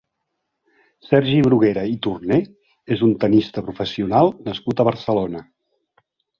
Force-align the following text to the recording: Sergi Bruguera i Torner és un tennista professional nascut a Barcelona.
Sergi 1.07 1.35
Bruguera 1.47 1.83
i 1.91 1.93
Torner 2.07 2.41
és 2.97 3.05
un 3.09 3.13
tennista 3.27 3.65
professional 3.69 4.35
nascut 4.51 4.85
a 4.87 4.91
Barcelona. 4.93 5.47